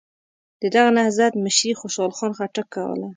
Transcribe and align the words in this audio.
د 0.61 0.63
دغه 0.75 0.89
نهضت 0.97 1.33
مشري 1.43 1.71
خوشحال 1.79 2.11
خان 2.17 2.31
خټک 2.37 2.67
کوله. 2.75 3.07